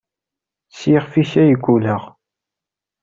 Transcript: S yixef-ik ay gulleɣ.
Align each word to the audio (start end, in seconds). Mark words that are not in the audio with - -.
S 0.79 0.81
yixef-ik 0.91 1.31
ay 1.41 1.53
gulleɣ. 1.63 2.03